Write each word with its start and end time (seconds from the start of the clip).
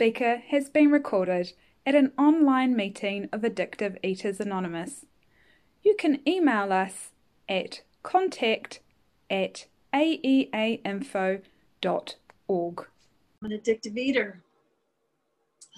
speaker 0.00 0.42
has 0.48 0.70
been 0.70 0.90
recorded 0.90 1.52
at 1.84 1.94
an 1.94 2.10
online 2.16 2.74
meeting 2.74 3.28
of 3.34 3.42
Addictive 3.42 3.98
Eaters 4.02 4.40
Anonymous. 4.40 5.04
You 5.82 5.94
can 5.94 6.26
email 6.26 6.72
us 6.72 7.10
at 7.50 7.82
contact 8.02 8.80
at 9.28 9.66
aeainfo.org. 9.92 11.42
I'm 13.42 13.50
an 13.50 13.58
addictive 13.58 13.98
eater. 13.98 14.42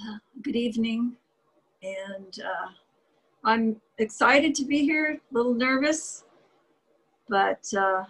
Uh, 0.01 0.19
good 0.43 0.55
evening, 0.55 1.17
and 1.83 2.39
uh, 2.45 2.69
I'm 3.43 3.81
excited 3.99 4.55
to 4.55 4.65
be 4.65 4.83
here, 4.85 5.21
a 5.33 5.35
little 5.35 5.55
nervous, 5.55 6.23
but 7.29 7.67
uh, 7.77 8.05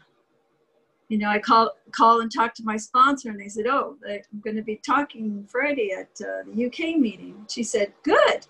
you 1.12 1.18
know, 1.18 1.28
I 1.28 1.38
call 1.38 1.76
call 1.90 2.22
and 2.22 2.32
talk 2.32 2.54
to 2.54 2.64
my 2.64 2.78
sponsor, 2.78 3.28
and 3.28 3.38
they 3.38 3.48
said, 3.48 3.66
"Oh, 3.66 3.98
I'm 4.08 4.40
going 4.42 4.56
to 4.56 4.62
be 4.62 4.76
talking 4.76 5.46
Friday 5.46 5.90
at 5.92 6.08
uh, 6.22 6.50
the 6.50 6.64
UK 6.64 6.96
meeting." 6.98 7.44
She 7.50 7.62
said, 7.62 7.92
"Good." 8.02 8.46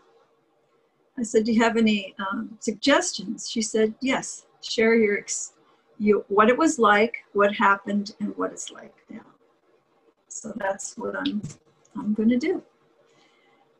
I 1.19 1.25
said, 1.25 1.43
"Do 1.43 1.53
you 1.53 1.61
have 1.61 1.77
any 1.77 2.15
um, 2.21 2.57
suggestions?" 2.61 3.51
She 3.51 3.63
said, 3.63 3.93
"Yes. 4.01 4.47
Share 4.61 4.95
your 4.95 5.19
ex- 5.19 5.55
you 5.99 6.25
what 6.29 6.49
it 6.49 6.57
was 6.57 6.79
like, 6.79 7.25
what 7.33 7.53
happened, 7.53 8.15
and 8.21 8.33
what 8.37 8.53
it's 8.53 8.71
like 8.71 8.95
now." 9.11 9.27
So 10.29 10.53
that's 10.55 10.97
what 10.97 11.17
I'm 11.17 11.43
I'm 11.97 12.15
going 12.15 12.29
to 12.29 12.39
do. 12.39 12.63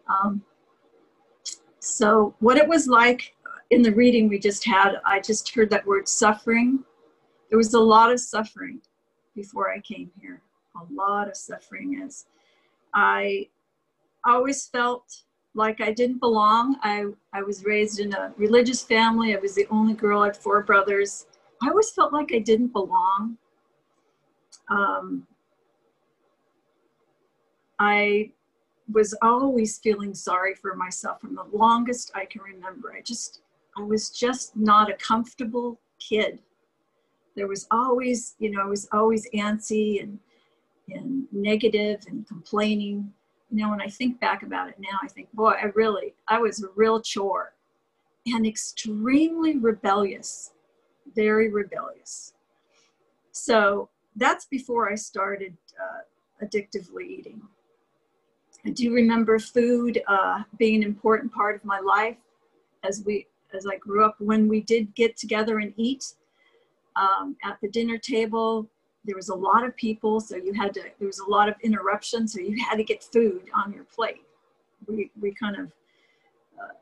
Um, 0.09 0.43
so 1.79 2.35
what 2.41 2.57
it 2.57 2.67
was 2.67 2.89
like 2.89 3.37
in 3.71 3.83
the 3.83 3.93
reading 3.93 4.29
we 4.29 4.41
just 4.41 4.67
had, 4.67 4.97
I 5.05 5.21
just 5.21 5.55
heard 5.55 5.71
that 5.71 5.87
word 5.87 6.09
suffering 6.09 6.85
there 7.53 7.59
was 7.59 7.75
a 7.75 7.79
lot 7.79 8.11
of 8.11 8.19
suffering 8.19 8.81
before 9.37 9.71
I 9.71 9.79
came 9.81 10.11
here. 10.19 10.41
A 10.75 10.91
lot 10.91 11.29
of 11.29 11.37
suffering 11.37 12.01
as 12.03 12.25
I 12.95 13.49
always 14.25 14.69
felt 14.69 15.25
like 15.53 15.83
I 15.83 15.93
didn't 15.93 16.19
belong. 16.19 16.77
I, 16.83 17.09
I 17.35 17.43
was 17.43 17.67
raised 17.67 18.01
in 18.01 18.15
a 18.15 18.33
religious 18.39 18.83
family. 18.83 19.37
I 19.37 19.39
was 19.39 19.55
the 19.55 19.67
only 19.71 19.93
girl. 19.93 20.23
I 20.23 20.29
had 20.29 20.37
four 20.39 20.63
brothers. 20.63 21.27
I 21.63 21.69
always 21.69 21.91
felt 21.91 22.11
like 22.11 22.33
I 22.33 22.39
didn't 22.39 22.73
belong. 22.73 23.37
Um, 24.71 25.27
I 27.79 28.31
was 28.91 29.15
always 29.21 29.77
feeling 29.77 30.15
sorry 30.15 30.55
for 30.55 30.75
myself 30.75 31.21
from 31.21 31.35
the 31.35 31.45
longest 31.53 32.13
I 32.15 32.25
can 32.25 32.41
remember. 32.41 32.95
I 32.97 33.03
just, 33.03 33.43
I 33.77 33.83
was 33.83 34.09
just 34.09 34.57
not 34.57 34.89
a 34.89 34.95
comfortable 34.95 35.79
kid 35.99 36.39
there 37.35 37.49
was 37.49 37.67
always, 37.71 38.35
you 38.39 38.51
know, 38.51 38.63
I 38.63 38.67
was 38.67 38.89
always 38.93 39.29
antsy 39.31 40.03
and 40.03 40.19
and 40.89 41.27
negative 41.33 42.01
and 42.09 42.27
complaining. 42.27 43.13
You 43.51 43.59
know, 43.59 43.71
when 43.71 43.81
I 43.81 43.89
think 43.89 44.21
back 44.21 44.43
about 44.43 44.69
it 44.69 44.77
now, 44.79 44.99
I 45.03 45.09
think, 45.09 45.33
boy, 45.33 45.51
I 45.51 45.67
really, 45.75 46.15
I 46.29 46.39
was 46.39 46.63
a 46.63 46.69
real 46.75 47.01
chore 47.01 47.53
and 48.27 48.47
extremely 48.47 49.59
rebellious, 49.59 50.53
very 51.15 51.51
rebellious. 51.51 52.35
So 53.33 53.89
that's 54.17 54.47
before 54.47 54.91
I 54.91 54.95
started 54.95 55.57
uh, 55.81 56.45
addictively 56.45 57.09
eating. 57.09 57.43
I 58.65 58.71
do 58.71 58.93
remember 58.93 59.39
food 59.39 60.03
uh, 60.07 60.43
being 60.57 60.77
an 60.77 60.83
important 60.83 61.33
part 61.33 61.57
of 61.57 61.65
my 61.65 61.81
life 61.81 62.17
as 62.85 63.03
we, 63.05 63.27
as 63.53 63.67
I 63.67 63.77
grew 63.77 64.05
up. 64.05 64.17
When 64.19 64.49
we 64.49 64.61
did 64.61 64.95
get 64.95 65.17
together 65.17 65.59
and 65.59 65.73
eat, 65.77 66.15
um, 66.97 67.37
at 67.45 67.59
the 67.63 67.69
dinner 67.69 67.99
table 67.99 68.69
there 69.05 69.17
was 69.17 69.29
a 69.29 69.35
lot 69.35 69.65
of 69.65 69.77
people 69.77 70.21
so 70.21 70.37
you 70.37 70.53
had 70.53 70.73
to 70.75 70.83
there 70.99 71.07
was 71.07 71.19
a 71.19 71.29
lot 71.29 71.49
of 71.49 71.55
interruption 71.63 72.27
so 72.27 72.41
you 72.41 72.57
had 72.69 72.77
to 72.77 72.85
get 72.85 73.03
food 73.03 73.43
on 73.55 73.73
your 73.73 73.85
plate. 73.85 74.23
We, 74.89 75.11
we 75.21 75.33
kind 75.33 75.57
of 75.57 75.67
uh, 76.61 76.75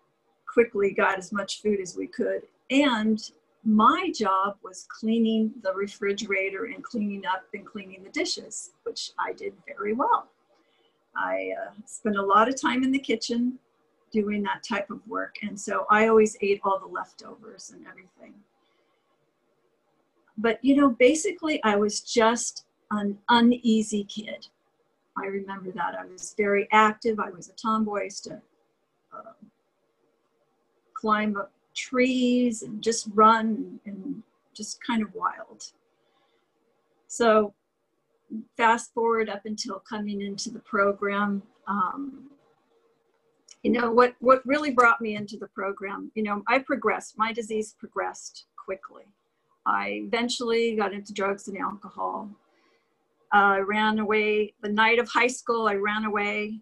quickly 0.47 0.92
got 0.92 1.19
as 1.19 1.33
much 1.33 1.61
food 1.61 1.81
as 1.81 1.97
we 1.97 2.06
could. 2.06 2.42
And 2.70 3.20
my 3.62 4.11
job 4.14 4.56
was 4.62 4.87
cleaning 4.88 5.53
the 5.62 5.72
refrigerator 5.75 6.65
and 6.65 6.82
cleaning 6.82 7.26
up 7.26 7.43
and 7.53 7.66
cleaning 7.66 8.03
the 8.03 8.09
dishes 8.10 8.70
which 8.84 9.12
i 9.19 9.32
did 9.32 9.53
very 9.66 9.93
well. 9.93 10.28
I 11.16 11.50
uh, 11.60 11.72
spent 11.87 12.16
a 12.16 12.22
lot 12.22 12.49
of 12.49 12.60
time 12.60 12.84
in 12.84 12.93
the 12.93 12.99
kitchen 12.99 13.59
doing 14.12 14.43
that 14.43 14.62
type 14.62 14.91
of 14.91 15.06
work 15.06 15.37
and 15.43 15.59
so 15.59 15.87
i 15.88 16.09
always 16.09 16.37
ate 16.41 16.60
all 16.65 16.81
the 16.81 16.87
leftovers 16.87 17.70
and 17.70 17.87
everything 17.87 18.34
but 20.41 20.59
you 20.62 20.77
know, 20.77 20.91
basically, 20.91 21.62
I 21.65 21.77
was 21.77 22.01
just 22.01 22.65
an 22.91 23.19
uneasy 23.28 24.05
kid. 24.05 24.49
I 25.17 25.27
remember 25.27 25.71
that. 25.73 25.95
I 25.99 26.06
was 26.06 26.34
very 26.37 26.67
active. 26.73 27.21
I 27.21 27.31
was 27.31 27.49
a 27.49 27.53
tomboy. 27.53 28.05
Used 28.05 28.25
to 28.25 28.41
uh, 29.15 29.33
climb 30.95 31.37
up 31.37 31.53
trees 31.75 32.62
and 32.62 32.83
just 32.83 33.09
run 33.15 33.81
and 33.84 34.23
just 34.55 34.84
kind 34.84 35.03
of 35.03 35.15
wild. 35.15 35.73
So, 37.06 37.55
fast 38.56 38.95
forward 38.95 39.29
up 39.29 39.43
until 39.45 39.81
coming 39.81 40.23
into 40.23 40.50
the 40.50 40.61
program. 40.61 41.43
Um, 41.67 42.31
you 43.62 43.71
know 43.71 43.91
what 43.91 44.15
what 44.21 44.41
really 44.47 44.71
brought 44.71 45.03
me 45.03 45.17
into 45.17 45.37
the 45.37 45.47
program 45.49 46.11
you 46.15 46.23
know 46.23 46.43
i 46.49 46.59
progressed 46.59 47.19
my 47.19 47.31
disease 47.31 47.75
progressed 47.79 48.47
quickly 48.56 49.05
I 49.70 50.03
eventually 50.06 50.76
got 50.76 50.92
into 50.92 51.12
drugs 51.12 51.48
and 51.48 51.56
alcohol. 51.58 52.28
Uh, 53.32 53.36
I 53.36 53.58
ran 53.60 53.98
away 54.00 54.54
the 54.62 54.69
night 54.69 54.98
of 54.98 55.08
high 55.08 55.28
school. 55.28 55.69
I 55.69 55.75
ran 55.75 56.04
away 56.04 56.60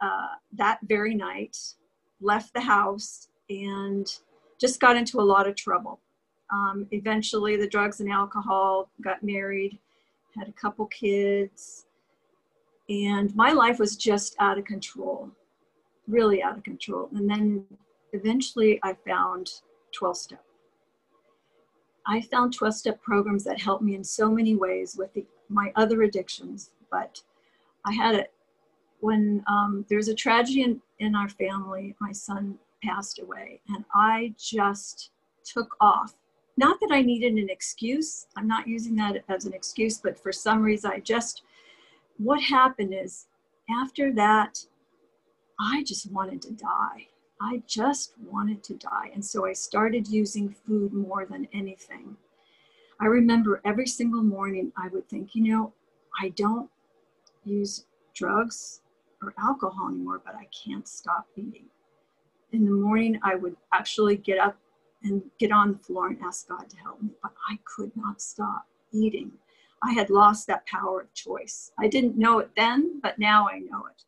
uh, 0.00 0.34
that 0.52 0.78
very 0.84 1.14
night, 1.14 1.56
left 2.20 2.52
the 2.52 2.60
house, 2.60 3.28
and 3.48 4.06
just 4.60 4.80
got 4.80 4.96
into 4.96 5.20
a 5.20 5.22
lot 5.22 5.48
of 5.48 5.56
trouble. 5.56 6.00
Um, 6.52 6.86
eventually, 6.90 7.56
the 7.56 7.66
drugs 7.66 8.00
and 8.00 8.10
alcohol, 8.12 8.90
got 9.02 9.22
married, 9.22 9.78
had 10.36 10.48
a 10.48 10.52
couple 10.52 10.86
kids, 10.86 11.86
and 12.88 13.34
my 13.34 13.52
life 13.52 13.78
was 13.78 13.96
just 13.96 14.36
out 14.38 14.58
of 14.58 14.64
control, 14.66 15.30
really 16.06 16.42
out 16.42 16.58
of 16.58 16.64
control. 16.64 17.08
And 17.14 17.28
then 17.30 17.64
eventually, 18.12 18.78
I 18.82 18.94
found 19.06 19.50
12 19.92 20.16
step. 20.16 20.44
I 22.06 22.20
found 22.20 22.54
12 22.54 22.74
step 22.74 23.02
programs 23.02 23.44
that 23.44 23.60
helped 23.60 23.82
me 23.82 23.94
in 23.94 24.04
so 24.04 24.30
many 24.30 24.56
ways 24.56 24.96
with 24.96 25.12
the, 25.14 25.24
my 25.48 25.72
other 25.76 26.02
addictions. 26.02 26.70
But 26.90 27.22
I 27.86 27.92
had 27.92 28.14
it 28.14 28.32
when 29.00 29.42
um, 29.48 29.84
there 29.88 29.98
was 29.98 30.08
a 30.08 30.14
tragedy 30.14 30.62
in, 30.62 30.80
in 31.00 31.16
our 31.16 31.28
family, 31.28 31.96
my 32.00 32.12
son 32.12 32.56
passed 32.84 33.18
away, 33.18 33.60
and 33.68 33.84
I 33.94 34.32
just 34.38 35.10
took 35.44 35.76
off. 35.80 36.14
Not 36.56 36.78
that 36.80 36.90
I 36.92 37.02
needed 37.02 37.32
an 37.32 37.50
excuse, 37.50 38.26
I'm 38.36 38.46
not 38.46 38.68
using 38.68 38.94
that 38.96 39.24
as 39.28 39.44
an 39.44 39.54
excuse, 39.54 39.98
but 39.98 40.18
for 40.18 40.30
some 40.30 40.62
reason, 40.62 40.92
I 40.92 41.00
just, 41.00 41.42
what 42.18 42.40
happened 42.40 42.94
is 42.94 43.26
after 43.70 44.12
that, 44.12 44.64
I 45.58 45.82
just 45.82 46.10
wanted 46.12 46.40
to 46.42 46.52
die. 46.52 47.08
I 47.42 47.62
just 47.66 48.14
wanted 48.24 48.62
to 48.64 48.74
die. 48.74 49.10
And 49.12 49.24
so 49.24 49.44
I 49.44 49.52
started 49.52 50.06
using 50.06 50.48
food 50.48 50.92
more 50.92 51.26
than 51.26 51.48
anything. 51.52 52.16
I 53.00 53.06
remember 53.06 53.60
every 53.64 53.86
single 53.86 54.22
morning 54.22 54.72
I 54.76 54.88
would 54.88 55.08
think, 55.08 55.34
you 55.34 55.42
know, 55.42 55.72
I 56.20 56.28
don't 56.30 56.70
use 57.44 57.86
drugs 58.14 58.82
or 59.20 59.34
alcohol 59.38 59.88
anymore, 59.88 60.22
but 60.24 60.36
I 60.36 60.46
can't 60.64 60.86
stop 60.86 61.26
eating. 61.36 61.64
In 62.52 62.64
the 62.64 62.70
morning, 62.70 63.18
I 63.24 63.34
would 63.34 63.56
actually 63.72 64.16
get 64.16 64.38
up 64.38 64.56
and 65.02 65.22
get 65.40 65.50
on 65.50 65.72
the 65.72 65.78
floor 65.78 66.08
and 66.08 66.18
ask 66.22 66.48
God 66.48 66.70
to 66.70 66.76
help 66.76 67.02
me, 67.02 67.10
but 67.22 67.32
I 67.48 67.58
could 67.64 67.90
not 67.96 68.20
stop 68.20 68.66
eating. 68.92 69.32
I 69.82 69.92
had 69.92 70.10
lost 70.10 70.46
that 70.46 70.64
power 70.66 71.00
of 71.00 71.12
choice. 71.12 71.72
I 71.76 71.88
didn't 71.88 72.16
know 72.16 72.38
it 72.38 72.50
then, 72.56 73.00
but 73.02 73.18
now 73.18 73.48
I 73.48 73.58
know 73.58 73.86
it. 73.86 74.04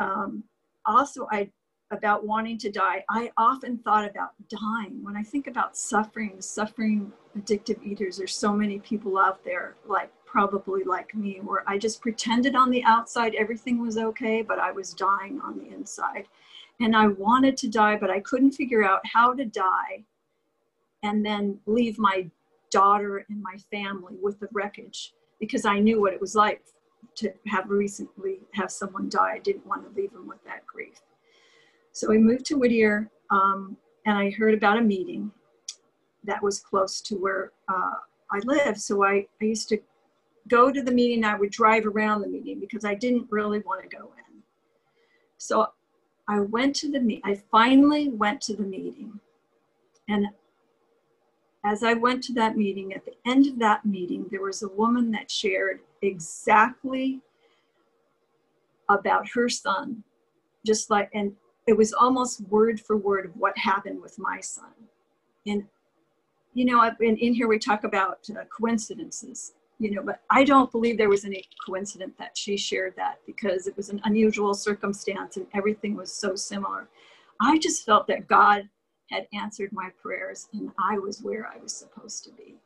Um, 0.00 0.42
also, 0.84 1.28
I 1.30 1.50
about 1.90 2.24
wanting 2.24 2.56
to 2.58 2.70
die, 2.70 3.04
I 3.08 3.30
often 3.36 3.78
thought 3.78 4.08
about 4.08 4.30
dying. 4.48 5.02
When 5.02 5.16
I 5.16 5.22
think 5.22 5.46
about 5.46 5.76
suffering, 5.76 6.40
suffering 6.40 7.12
addictive 7.36 7.82
eaters, 7.84 8.16
there's 8.16 8.34
so 8.34 8.52
many 8.52 8.78
people 8.78 9.18
out 9.18 9.44
there, 9.44 9.76
like 9.86 10.10
probably 10.24 10.84
like 10.84 11.14
me, 11.14 11.40
where 11.42 11.64
I 11.66 11.78
just 11.78 12.00
pretended 12.00 12.54
on 12.54 12.70
the 12.70 12.84
outside 12.84 13.34
everything 13.34 13.80
was 13.80 13.98
okay, 13.98 14.42
but 14.42 14.60
I 14.60 14.70
was 14.70 14.94
dying 14.94 15.40
on 15.42 15.58
the 15.58 15.68
inside. 15.74 16.26
And 16.78 16.96
I 16.96 17.08
wanted 17.08 17.56
to 17.58 17.68
die, 17.68 17.96
but 17.96 18.10
I 18.10 18.20
couldn't 18.20 18.52
figure 18.52 18.84
out 18.84 19.00
how 19.04 19.34
to 19.34 19.44
die 19.44 20.04
and 21.02 21.24
then 21.24 21.58
leave 21.66 21.98
my 21.98 22.30
daughter 22.70 23.26
and 23.28 23.42
my 23.42 23.56
family 23.70 24.14
with 24.22 24.38
the 24.38 24.48
wreckage 24.52 25.12
because 25.40 25.64
I 25.64 25.80
knew 25.80 26.00
what 26.00 26.12
it 26.12 26.20
was 26.20 26.34
like 26.34 26.62
to 27.16 27.32
have 27.48 27.68
recently 27.68 28.40
have 28.54 28.70
someone 28.70 29.08
die. 29.08 29.32
I 29.34 29.38
didn't 29.40 29.66
want 29.66 29.82
to 29.82 30.00
leave 30.00 30.12
them 30.12 30.28
with 30.28 30.42
that 30.44 30.64
grief. 30.66 31.00
So 31.92 32.08
we 32.08 32.18
moved 32.18 32.46
to 32.46 32.56
Whittier, 32.56 33.10
um, 33.30 33.76
and 34.06 34.16
I 34.16 34.30
heard 34.30 34.54
about 34.54 34.78
a 34.78 34.82
meeting 34.82 35.30
that 36.24 36.42
was 36.42 36.60
close 36.60 37.00
to 37.02 37.16
where 37.16 37.52
uh, 37.68 37.94
I 38.30 38.38
live. 38.44 38.78
So 38.78 39.04
I, 39.04 39.26
I 39.40 39.44
used 39.44 39.68
to 39.70 39.78
go 40.48 40.70
to 40.70 40.82
the 40.82 40.92
meeting. 40.92 41.24
I 41.24 41.36
would 41.36 41.50
drive 41.50 41.86
around 41.86 42.22
the 42.22 42.28
meeting 42.28 42.60
because 42.60 42.84
I 42.84 42.94
didn't 42.94 43.26
really 43.30 43.60
want 43.60 43.82
to 43.82 43.96
go 43.96 44.04
in. 44.04 44.42
So 45.38 45.68
I 46.28 46.40
went 46.40 46.76
to 46.76 46.90
the 46.90 47.00
meet. 47.00 47.22
I 47.24 47.40
finally 47.50 48.08
went 48.08 48.40
to 48.42 48.54
the 48.54 48.62
meeting. 48.62 49.18
And 50.08 50.26
as 51.64 51.82
I 51.82 51.94
went 51.94 52.22
to 52.24 52.32
that 52.34 52.56
meeting, 52.56 52.94
at 52.94 53.04
the 53.04 53.14
end 53.26 53.46
of 53.46 53.58
that 53.58 53.84
meeting, 53.84 54.26
there 54.30 54.42
was 54.42 54.62
a 54.62 54.68
woman 54.68 55.10
that 55.12 55.30
shared 55.30 55.80
exactly 56.02 57.20
about 58.88 59.28
her 59.30 59.48
son, 59.48 60.02
just 60.64 60.90
like, 60.90 61.10
and 61.14 61.34
it 61.70 61.76
was 61.76 61.92
almost 61.92 62.40
word 62.48 62.80
for 62.80 62.96
word 62.96 63.26
of 63.26 63.36
what 63.36 63.56
happened 63.56 64.02
with 64.02 64.18
my 64.18 64.40
son. 64.40 64.72
And, 65.46 65.62
you 66.52 66.64
know, 66.64 66.82
in, 66.98 67.16
in 67.16 67.32
here 67.32 67.46
we 67.46 67.60
talk 67.60 67.84
about 67.84 68.28
uh, 68.28 68.42
coincidences, 68.46 69.52
you 69.78 69.92
know, 69.92 70.02
but 70.02 70.20
I 70.30 70.42
don't 70.42 70.72
believe 70.72 70.98
there 70.98 71.08
was 71.08 71.24
any 71.24 71.44
coincidence 71.64 72.16
that 72.18 72.36
she 72.36 72.56
shared 72.56 72.94
that 72.96 73.20
because 73.24 73.68
it 73.68 73.76
was 73.76 73.88
an 73.88 74.00
unusual 74.02 74.52
circumstance 74.52 75.36
and 75.36 75.46
everything 75.54 75.94
was 75.94 76.12
so 76.12 76.34
similar. 76.34 76.88
I 77.40 77.56
just 77.58 77.86
felt 77.86 78.08
that 78.08 78.26
God 78.26 78.68
had 79.12 79.28
answered 79.32 79.70
my 79.72 79.90
prayers 80.02 80.48
and 80.52 80.72
I 80.76 80.98
was 80.98 81.22
where 81.22 81.46
I 81.46 81.62
was 81.62 81.72
supposed 81.72 82.24
to 82.24 82.32
be. 82.32 82.56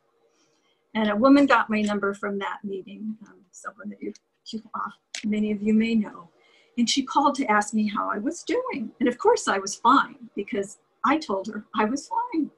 And 0.95 1.11
a 1.11 1.15
woman 1.15 1.45
got 1.45 1.69
my 1.69 1.81
number 1.81 2.15
from 2.15 2.39
that 2.39 2.57
meeting, 2.63 3.15
um, 3.27 3.35
someone 3.51 3.89
that 3.89 4.01
you, 4.01 4.13
you 4.47 4.63
uh, 4.73 4.89
many 5.23 5.51
of 5.51 5.61
you 5.61 5.75
may 5.75 5.93
know. 5.93 6.29
And 6.77 6.89
she 6.89 7.03
called 7.03 7.35
to 7.35 7.45
ask 7.45 7.73
me 7.73 7.87
how 7.87 8.09
I 8.09 8.17
was 8.17 8.43
doing. 8.43 8.91
And 8.99 9.07
of 9.07 9.17
course, 9.17 9.47
I 9.47 9.57
was 9.57 9.75
fine 9.75 10.29
because 10.35 10.77
I 11.05 11.17
told 11.17 11.47
her 11.47 11.63
I 11.75 11.85
was 11.85 12.07
fine. 12.07 12.49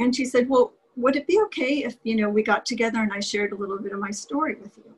And 0.00 0.14
she 0.14 0.24
said, 0.24 0.48
Well, 0.48 0.72
would 0.96 1.16
it 1.16 1.26
be 1.26 1.40
okay 1.42 1.84
if, 1.84 1.96
you 2.02 2.16
know, 2.16 2.28
we 2.28 2.42
got 2.42 2.66
together 2.66 2.98
and 2.98 3.12
I 3.12 3.20
shared 3.20 3.52
a 3.52 3.56
little 3.56 3.78
bit 3.78 3.92
of 3.92 3.98
my 3.98 4.10
story 4.10 4.56
with 4.56 4.76
you? 4.76 4.94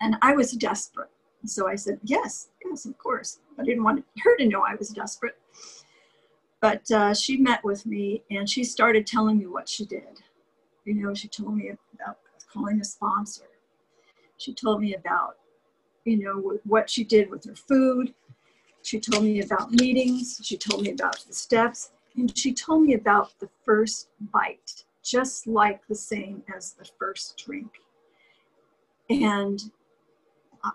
And 0.00 0.16
I 0.22 0.34
was 0.34 0.52
desperate. 0.52 1.10
So 1.44 1.68
I 1.68 1.74
said, 1.74 2.00
Yes, 2.04 2.48
yes, 2.64 2.86
of 2.86 2.96
course. 2.98 3.40
I 3.58 3.64
didn't 3.64 3.84
want 3.84 4.04
her 4.22 4.36
to 4.36 4.48
know 4.48 4.62
I 4.62 4.74
was 4.76 4.88
desperate. 4.88 5.38
But 6.60 6.90
uh, 6.90 7.14
she 7.14 7.36
met 7.36 7.62
with 7.64 7.84
me 7.86 8.22
and 8.30 8.48
she 8.48 8.64
started 8.64 9.06
telling 9.06 9.38
me 9.38 9.46
what 9.46 9.68
she 9.68 9.84
did. 9.84 10.22
You 10.84 10.94
know, 10.94 11.14
she 11.14 11.28
told 11.28 11.56
me 11.56 11.72
about 11.94 12.18
calling 12.52 12.80
a 12.80 12.84
sponsor. 12.84 13.44
She 14.38 14.54
told 14.54 14.80
me 14.80 14.94
about 14.94 15.36
you 16.06 16.16
know, 16.16 16.58
what 16.64 16.88
she 16.88 17.04
did 17.04 17.28
with 17.28 17.44
her 17.44 17.54
food. 17.54 18.14
She 18.82 19.00
told 19.00 19.24
me 19.24 19.40
about 19.40 19.72
meetings. 19.72 20.40
She 20.42 20.56
told 20.56 20.82
me 20.82 20.92
about 20.92 21.18
the 21.26 21.34
steps. 21.34 21.90
And 22.16 22.36
she 22.38 22.54
told 22.54 22.84
me 22.84 22.94
about 22.94 23.38
the 23.40 23.48
first 23.64 24.08
bite, 24.32 24.84
just 25.02 25.46
like 25.46 25.86
the 25.88 25.94
same 25.94 26.42
as 26.56 26.72
the 26.72 26.88
first 26.98 27.42
drink. 27.44 27.68
And 29.10 29.60
uh, 30.64 30.70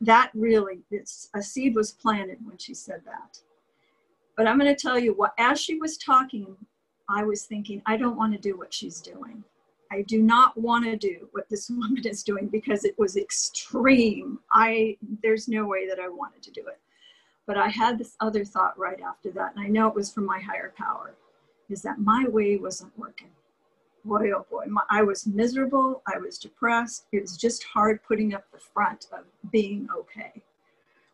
that 0.00 0.30
really, 0.32 0.78
it's, 0.90 1.28
a 1.34 1.42
seed 1.42 1.74
was 1.74 1.92
planted 1.92 2.38
when 2.44 2.56
she 2.56 2.72
said 2.72 3.02
that. 3.04 3.40
But 4.36 4.46
I'm 4.46 4.58
going 4.58 4.74
to 4.74 4.80
tell 4.80 4.98
you 4.98 5.12
what, 5.14 5.32
as 5.36 5.60
she 5.60 5.76
was 5.76 5.98
talking, 5.98 6.56
I 7.08 7.24
was 7.24 7.42
thinking, 7.42 7.82
I 7.86 7.96
don't 7.96 8.16
want 8.16 8.32
to 8.32 8.38
do 8.38 8.56
what 8.56 8.72
she's 8.72 9.00
doing. 9.00 9.42
I 9.90 10.02
do 10.02 10.22
not 10.22 10.56
want 10.56 10.84
to 10.84 10.96
do 10.96 11.28
what 11.32 11.48
this 11.48 11.70
woman 11.70 12.06
is 12.06 12.22
doing 12.22 12.48
because 12.48 12.84
it 12.84 12.98
was 12.98 13.16
extreme. 13.16 14.38
I 14.52 14.96
there's 15.22 15.48
no 15.48 15.66
way 15.66 15.88
that 15.88 15.98
I 15.98 16.08
wanted 16.08 16.42
to 16.42 16.50
do 16.50 16.66
it. 16.66 16.78
But 17.46 17.56
I 17.56 17.68
had 17.68 17.96
this 17.96 18.16
other 18.20 18.44
thought 18.44 18.76
right 18.78 19.00
after 19.00 19.30
that, 19.32 19.54
and 19.54 19.64
I 19.64 19.68
know 19.68 19.86
it 19.86 19.94
was 19.94 20.12
from 20.12 20.26
my 20.26 20.40
higher 20.40 20.74
power, 20.76 21.14
is 21.68 21.80
that 21.82 22.00
my 22.00 22.24
way 22.28 22.56
wasn't 22.56 22.98
working. 22.98 23.30
Boy, 24.04 24.32
oh 24.32 24.46
boy, 24.50 24.64
my, 24.68 24.82
I 24.90 25.02
was 25.02 25.26
miserable. 25.26 26.02
I 26.12 26.18
was 26.18 26.38
depressed. 26.38 27.06
It 27.12 27.20
was 27.20 27.36
just 27.36 27.62
hard 27.64 28.02
putting 28.02 28.34
up 28.34 28.44
the 28.52 28.58
front 28.58 29.06
of 29.12 29.24
being 29.52 29.88
okay. 29.96 30.42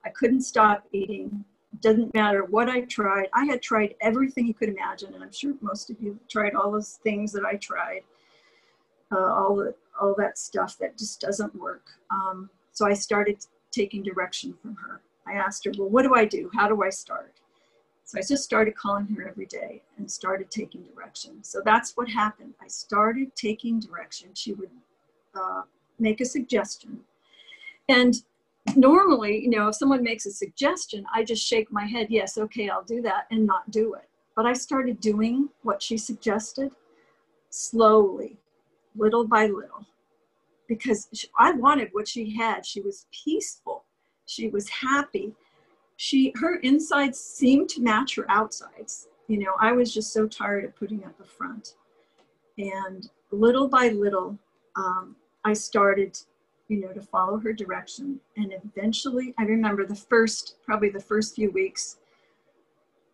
I 0.05 0.11
couldn't 0.11 0.43
stop 0.43 0.85
eating. 0.93 1.45
Doesn't 1.81 2.15
matter 2.15 2.45
what 2.45 2.69
I 2.69 2.83
tried. 2.83 3.29
I 3.35 3.45
had 3.45 3.63
tried 3.63 3.95
everything 4.01 4.47
you 4.47 4.55
could 4.55 4.69
imagine, 4.69 5.15
and 5.15 5.23
I'm 5.23 5.33
sure 5.33 5.55
most 5.61 5.91
of 5.91 6.01
you 6.01 6.19
tried 6.29 6.55
all 6.55 6.71
those 6.71 6.99
things 7.03 7.33
that 7.33 7.45
I 7.45 7.57
tried 7.57 8.03
uh, 9.13 9.33
all 9.33 9.73
all 10.01 10.15
that 10.19 10.39
stuff 10.39 10.77
that 10.79 10.99
just 10.99 11.21
doesn't 11.21 11.55
work. 11.55 11.87
Um, 12.11 12.49
so 12.73 12.87
I 12.87 12.95
started 12.95 13.45
taking 13.71 14.03
direction 14.03 14.55
from 14.61 14.75
her. 14.77 15.03
I 15.27 15.35
asked 15.35 15.65
her, 15.67 15.73
well, 15.79 15.89
what 15.89 16.03
do 16.03 16.15
I 16.15 16.25
do? 16.25 16.51
How 16.55 16.69
do 16.69 16.83
I 16.83 16.91
start? 16.91 17.35
So 18.05 18.19
I 18.19 18.23
just 18.23 18.45
started 18.45 18.75
calling 18.75 19.07
her 19.07 19.29
every 19.29 19.47
day 19.47 19.83
and 19.97 20.11
started 20.11 20.51
taking 20.51 20.83
direction. 20.83 21.43
So 21.45 21.63
that's 21.65 21.97
what 21.97 22.09
happened. 22.09 22.55
I 22.61 22.67
started 22.67 23.35
taking 23.37 23.81
direction. 23.81 24.31
She 24.35 24.53
would 24.55 24.71
uh, 25.35 25.63
make 25.99 26.21
a 26.21 26.25
suggestion. 26.25 27.01
And 27.89 28.17
normally, 28.77 29.41
you 29.43 29.51
know, 29.51 29.69
if 29.69 29.77
someone 29.77 30.03
makes 30.03 30.27
a 30.27 30.31
suggestion, 30.31 31.07
I 31.15 31.25
just 31.25 31.47
shake 31.47 31.71
my 31.73 31.87
head, 31.87 32.09
yes, 32.11 32.37
okay, 32.39 32.69
I'll 32.69 32.85
do 32.85 33.01
that, 33.03 33.27
and 33.31 33.47
not 33.47 33.71
do 33.71 33.95
it. 33.95 34.09
But 34.37 34.47
I 34.47 34.53
started 34.53 35.01
doing 35.01 35.49
what 35.63 35.83
she 35.83 35.97
suggested 35.97 36.73
slowly, 37.51 38.39
little 38.97 39.27
by 39.27 39.47
little 39.47 39.87
because 40.69 41.09
she, 41.13 41.29
I 41.39 41.53
wanted 41.53 41.89
what 41.93 42.09
she 42.09 42.35
had. 42.35 42.65
She 42.65 42.81
was 42.81 43.07
peaceful. 43.13 43.85
She 44.27 44.49
was 44.49 44.69
happy. 44.69 45.35
She 45.97 46.33
her 46.37 46.57
insides 46.57 47.21
seemed 47.21 47.69
to 47.71 47.83
match 47.83 48.17
her 48.17 48.27
outsides. 48.29 49.09
You 49.29 49.39
know, 49.39 49.53
I 49.61 49.73
was 49.73 49.93
just 49.93 50.13
so 50.13 50.27
tired 50.27 50.65
of 50.65 50.75
putting 50.77 51.05
up 51.05 51.19
a 51.21 51.25
front. 51.25 51.75
And 52.59 53.09
little 53.31 53.69
by 53.69 53.89
little, 53.89 54.39
um, 54.77 55.17
I 55.45 55.53
started, 55.53 56.19
you 56.69 56.81
know, 56.81 56.93
to 56.93 57.01
follow 57.01 57.39
her 57.39 57.53
direction. 57.53 58.21
And 58.37 58.53
eventually, 58.53 59.35
I 59.39 59.45
remember 59.45 59.87
the 59.87 59.95
first, 59.95 60.57
probably 60.65 60.91
the 60.91 61.01
first 61.01 61.35
few 61.35 61.51
weeks, 61.51 61.99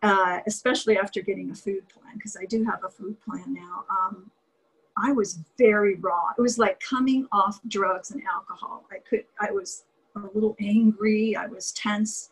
uh, 0.01 0.39
especially 0.47 0.97
after 0.97 1.21
getting 1.21 1.51
a 1.51 1.55
food 1.55 1.87
plan, 1.89 2.15
because 2.15 2.37
I 2.39 2.45
do 2.45 2.63
have 2.65 2.83
a 2.83 2.89
food 2.89 3.19
plan 3.21 3.53
now. 3.53 3.85
Um, 3.89 4.31
I 5.01 5.11
was 5.11 5.39
very 5.57 5.95
raw. 5.95 6.31
It 6.37 6.41
was 6.41 6.57
like 6.57 6.79
coming 6.79 7.27
off 7.31 7.59
drugs 7.67 8.11
and 8.11 8.21
alcohol. 8.31 8.85
I 8.91 8.97
could, 8.99 9.25
I 9.39 9.51
was 9.51 9.83
a 10.15 10.21
little 10.33 10.55
angry. 10.59 11.35
I 11.35 11.47
was 11.47 11.71
tense. 11.71 12.31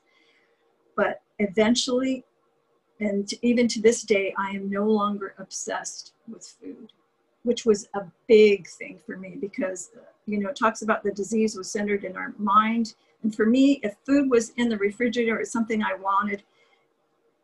But 0.95 1.21
eventually, 1.39 2.25
and 2.99 3.31
even 3.41 3.67
to 3.69 3.81
this 3.81 4.01
day, 4.01 4.33
I 4.37 4.49
am 4.49 4.69
no 4.69 4.85
longer 4.85 5.35
obsessed 5.37 6.13
with 6.27 6.45
food, 6.45 6.91
which 7.43 7.65
was 7.65 7.87
a 7.93 8.01
big 8.27 8.67
thing 8.67 8.99
for 9.05 9.17
me 9.17 9.37
because, 9.39 9.91
uh, 9.95 10.01
you 10.25 10.39
know, 10.39 10.49
it 10.49 10.55
talks 10.55 10.81
about 10.81 11.03
the 11.03 11.11
disease 11.11 11.55
was 11.55 11.71
centered 11.71 12.03
in 12.03 12.17
our 12.17 12.33
mind. 12.37 12.95
And 13.23 13.33
for 13.33 13.45
me, 13.45 13.79
if 13.83 13.95
food 14.05 14.29
was 14.29 14.49
in 14.57 14.67
the 14.67 14.77
refrigerator 14.77 15.39
or 15.39 15.45
something 15.45 15.83
I 15.83 15.93
wanted, 15.93 16.43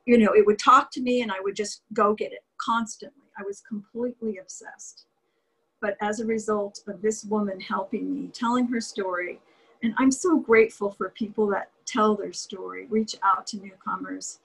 you 0.06 0.18
know, 0.18 0.34
it 0.36 0.46
would 0.46 0.60
talk 0.60 0.92
to 0.92 1.02
me 1.02 1.22
and 1.22 1.32
I 1.32 1.40
would 1.40 1.56
just 1.56 1.84
go 1.94 2.14
get 2.14 2.34
it 2.34 2.44
constantly. 2.58 3.24
I 3.38 3.44
was 3.44 3.62
completely 3.62 4.38
obsessed 4.38 5.06
but 5.84 5.98
as 6.00 6.22
a 6.22 6.26
result 6.26 6.82
of 6.88 7.02
this 7.02 7.26
woman 7.26 7.60
helping 7.60 8.14
me, 8.14 8.30
telling 8.30 8.66
her 8.68 8.80
story. 8.80 9.42
And 9.84 9.94
I'm 9.98 10.12
so 10.12 10.40
grateful 10.40 10.90
for 10.90 11.10
people 11.10 11.46
that 11.48 11.72
tell 11.86 12.16
their 12.16 12.32
story, 12.32 12.88
reach 12.90 13.18
out 13.22 13.46
to 13.48 13.58
newcomers. 13.58 14.40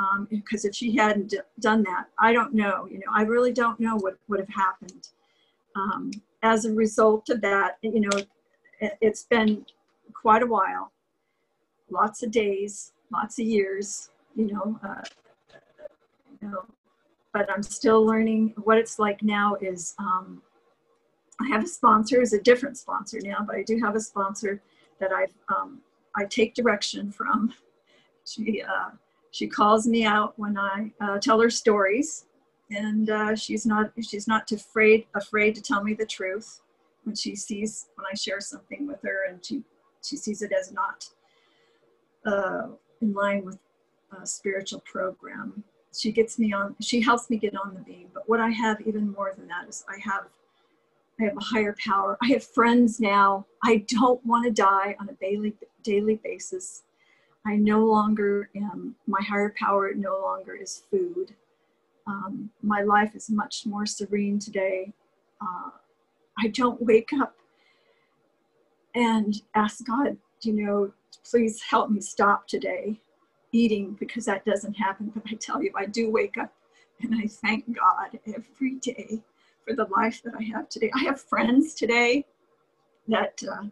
Um, 0.00 0.26
because 0.28 0.64
if 0.64 0.74
she 0.74 0.96
hadn't 0.96 1.28
d- 1.28 1.38
done 1.60 1.84
that, 1.84 2.06
I 2.18 2.32
don't 2.32 2.52
know, 2.52 2.88
you 2.90 2.98
know, 2.98 3.12
I 3.14 3.22
really 3.22 3.52
don't 3.52 3.78
know 3.78 3.96
what 3.96 4.18
would 4.26 4.40
have 4.40 4.48
happened. 4.48 5.10
Um, 5.76 6.10
as 6.42 6.64
a 6.64 6.72
result 6.72 7.28
of 7.30 7.40
that, 7.42 7.78
you 7.82 8.00
know, 8.00 8.18
it, 8.80 8.98
it's 9.00 9.22
been 9.22 9.64
quite 10.12 10.42
a 10.42 10.46
while, 10.46 10.90
lots 11.90 12.24
of 12.24 12.32
days, 12.32 12.90
lots 13.12 13.38
of 13.38 13.46
years, 13.46 14.10
you 14.34 14.48
know, 14.48 14.80
uh, 14.82 15.02
you 16.40 16.48
know, 16.48 16.64
but 17.32 17.48
I'm 17.48 17.62
still 17.62 18.04
learning. 18.04 18.54
What 18.64 18.78
it's 18.78 18.98
like 18.98 19.22
now 19.22 19.56
is 19.60 19.94
um, 20.00 20.42
I 21.42 21.48
have 21.48 21.64
a 21.64 21.68
sponsor, 21.68 22.20
is 22.20 22.32
a 22.32 22.40
different 22.40 22.76
sponsor 22.76 23.18
now, 23.22 23.38
but 23.46 23.56
I 23.56 23.62
do 23.62 23.78
have 23.78 23.96
a 23.96 24.00
sponsor 24.00 24.62
that 25.00 25.10
I 25.12 25.26
um, 25.54 25.80
I 26.16 26.24
take 26.24 26.54
direction 26.54 27.10
from. 27.10 27.52
She 28.24 28.62
uh, 28.62 28.90
she 29.30 29.48
calls 29.48 29.86
me 29.86 30.04
out 30.04 30.34
when 30.38 30.56
I 30.58 30.92
uh, 31.00 31.18
tell 31.18 31.40
her 31.40 31.50
stories, 31.50 32.26
and 32.70 33.10
uh, 33.10 33.34
she's 33.34 33.66
not 33.66 33.92
she's 34.00 34.28
not 34.28 34.50
afraid 34.52 35.06
afraid 35.14 35.54
to 35.56 35.62
tell 35.62 35.82
me 35.82 35.94
the 35.94 36.06
truth 36.06 36.60
when 37.04 37.16
she 37.16 37.34
sees 37.34 37.88
when 37.96 38.06
I 38.10 38.14
share 38.14 38.40
something 38.40 38.86
with 38.86 39.00
her, 39.02 39.26
and 39.28 39.44
she 39.44 39.62
she 40.04 40.16
sees 40.16 40.42
it 40.42 40.52
as 40.52 40.72
not 40.72 41.08
uh, 42.26 42.68
in 43.00 43.12
line 43.12 43.44
with 43.44 43.58
a 44.20 44.26
spiritual 44.26 44.80
program. 44.80 45.64
She 45.94 46.12
gets 46.12 46.38
me 46.38 46.52
on. 46.52 46.76
She 46.80 47.00
helps 47.00 47.28
me 47.28 47.36
get 47.36 47.56
on 47.56 47.74
the 47.74 47.80
beam. 47.80 48.08
But 48.14 48.28
what 48.28 48.40
I 48.40 48.50
have 48.50 48.80
even 48.86 49.10
more 49.10 49.34
than 49.36 49.48
that 49.48 49.68
is 49.68 49.84
I 49.88 49.98
have 50.00 50.26
I 51.22 51.26
have 51.26 51.36
a 51.36 51.44
higher 51.44 51.76
power. 51.84 52.18
I 52.20 52.28
have 52.28 52.44
friends 52.44 52.98
now. 52.98 53.46
I 53.62 53.84
don't 53.88 54.24
want 54.26 54.44
to 54.44 54.50
die 54.50 54.96
on 54.98 55.08
a 55.08 55.12
daily, 55.14 55.54
daily 55.82 56.16
basis. 56.22 56.82
I 57.46 57.56
no 57.56 57.84
longer 57.84 58.50
am, 58.56 58.96
my 59.06 59.20
higher 59.22 59.54
power 59.58 59.92
no 59.94 60.20
longer 60.20 60.54
is 60.54 60.82
food. 60.90 61.34
Um, 62.06 62.50
my 62.62 62.82
life 62.82 63.14
is 63.14 63.30
much 63.30 63.66
more 63.66 63.86
serene 63.86 64.38
today. 64.38 64.92
Uh, 65.40 65.70
I 66.38 66.48
don't 66.48 66.82
wake 66.82 67.10
up 67.12 67.34
and 68.94 69.40
ask 69.54 69.84
God 69.86 70.16
you 70.44 70.52
know, 70.52 70.92
please 71.28 71.62
help 71.62 71.90
me 71.90 72.00
stop 72.00 72.46
today 72.48 73.00
eating 73.52 73.96
because 74.00 74.24
that 74.24 74.44
doesn't 74.44 74.74
happen. 74.74 75.12
But 75.14 75.24
I 75.30 75.34
tell 75.34 75.62
you, 75.62 75.72
I 75.76 75.86
do 75.86 76.10
wake 76.10 76.36
up 76.36 76.52
and 77.00 77.14
I 77.14 77.26
thank 77.26 77.64
God 77.76 78.18
every 78.26 78.74
day 78.76 79.22
for 79.66 79.74
the 79.74 79.86
life 79.86 80.22
that 80.24 80.34
I 80.38 80.42
have 80.44 80.68
today. 80.68 80.90
I 80.94 81.04
have 81.04 81.20
friends 81.20 81.74
today 81.74 82.26
that 83.08 83.42
uh, 83.50 83.64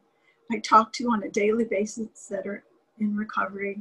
I 0.51 0.59
talk 0.59 0.93
to 0.95 1.11
on 1.11 1.23
a 1.23 1.29
daily 1.29 1.65
basis 1.65 2.27
that 2.31 2.47
are 2.47 2.65
in 2.99 3.17
recovery, 3.17 3.81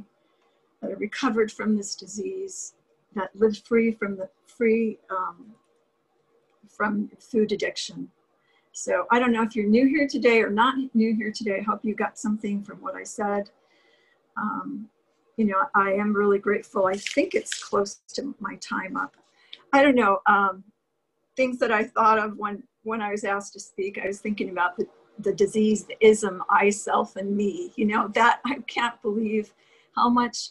that 0.80 0.90
are 0.90 0.96
recovered 0.96 1.52
from 1.52 1.76
this 1.76 1.94
disease, 1.94 2.74
that 3.14 3.30
live 3.34 3.58
free 3.58 3.92
from 3.92 4.16
the 4.16 4.28
free 4.46 4.98
um, 5.10 5.52
from 6.68 7.10
food 7.18 7.52
addiction. 7.52 8.08
So 8.72 9.06
I 9.10 9.18
don't 9.18 9.32
know 9.32 9.42
if 9.42 9.56
you're 9.56 9.66
new 9.66 9.86
here 9.86 10.06
today 10.08 10.40
or 10.40 10.50
not 10.50 10.76
new 10.94 11.14
here 11.14 11.32
today. 11.32 11.58
I 11.58 11.62
hope 11.62 11.80
you 11.84 11.94
got 11.94 12.18
something 12.18 12.62
from 12.62 12.78
what 12.78 12.94
I 12.94 13.02
said. 13.02 13.50
Um, 14.36 14.88
you 15.36 15.44
know, 15.46 15.66
I 15.74 15.92
am 15.92 16.14
really 16.14 16.38
grateful. 16.38 16.86
I 16.86 16.94
think 16.94 17.34
it's 17.34 17.62
close 17.62 18.00
to 18.14 18.34
my 18.38 18.56
time 18.56 18.96
up. 18.96 19.16
I 19.72 19.82
don't 19.82 19.96
know. 19.96 20.20
Um, 20.26 20.64
things 21.40 21.58
that 21.58 21.72
I 21.72 21.84
thought 21.84 22.18
of 22.18 22.36
when 22.36 22.62
when 22.82 23.00
I 23.00 23.12
was 23.12 23.24
asked 23.24 23.54
to 23.54 23.60
speak, 23.60 23.98
I 23.98 24.06
was 24.06 24.20
thinking 24.20 24.50
about 24.50 24.76
the, 24.76 24.86
the 25.20 25.32
disease, 25.32 25.84
the 25.84 25.96
ism, 26.06 26.42
I, 26.50 26.68
self, 26.68 27.16
and 27.16 27.34
me. 27.34 27.72
You 27.76 27.86
know, 27.86 28.08
that 28.08 28.40
I 28.44 28.56
can't 28.66 29.00
believe 29.00 29.54
how 29.96 30.10
much 30.10 30.50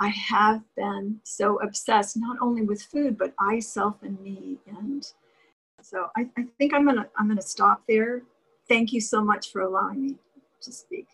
I 0.00 0.08
have 0.08 0.62
been 0.76 1.20
so 1.22 1.60
obsessed, 1.60 2.16
not 2.16 2.36
only 2.40 2.62
with 2.62 2.82
food, 2.82 3.16
but 3.16 3.32
I, 3.38 3.60
self, 3.60 4.02
and 4.02 4.20
me. 4.20 4.58
And 4.66 5.06
so 5.82 6.08
I, 6.16 6.28
I 6.36 6.46
think 6.58 6.74
I'm 6.74 6.84
gonna 6.84 7.06
I'm 7.16 7.28
gonna 7.28 7.40
stop 7.40 7.82
there. 7.88 8.22
Thank 8.68 8.92
you 8.92 9.00
so 9.00 9.22
much 9.22 9.52
for 9.52 9.60
allowing 9.60 10.02
me 10.02 10.16
to 10.62 10.72
speak. 10.72 11.06